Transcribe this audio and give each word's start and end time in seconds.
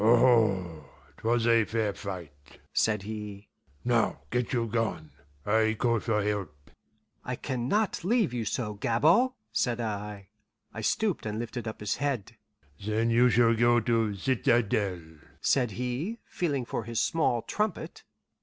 "Aho! 0.03 0.83
'twas 1.17 1.45
a 1.45 1.63
fair 1.63 1.93
fight," 1.93 2.59
said 2.73 3.03
he. 3.03 3.49
"Now 3.85 4.21
get 4.31 4.51
you 4.51 4.65
gone. 4.65 5.11
I 5.45 5.75
call 5.77 5.99
for 5.99 6.23
help." 6.23 6.71
"I 7.23 7.35
can 7.35 7.67
not 7.67 8.03
leave 8.03 8.33
you 8.33 8.43
so, 8.43 8.73
Gabord," 8.73 9.33
said 9.51 9.79
I. 9.79 10.29
I 10.73 10.81
stooped 10.81 11.27
and 11.27 11.37
lifted 11.37 11.67
up 11.67 11.81
his 11.81 11.97
head. 11.97 12.35
"Then 12.83 13.11
you 13.11 13.29
shall 13.29 13.53
go 13.53 13.79
to 13.79 14.15
citadel," 14.15 15.01
said 15.39 15.69
he, 15.69 16.17
feeling 16.25 16.65
for 16.65 16.85
his 16.85 16.99
small 16.99 17.43
trumpet. 17.43 18.01